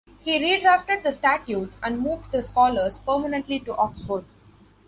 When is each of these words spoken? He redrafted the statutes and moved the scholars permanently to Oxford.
He 0.21 0.39
redrafted 0.39 1.03
the 1.03 1.11
statutes 1.11 1.77
and 1.83 1.99
moved 1.99 2.31
the 2.31 2.41
scholars 2.41 2.97
permanently 2.97 3.59
to 3.59 3.75
Oxford. 3.75 4.25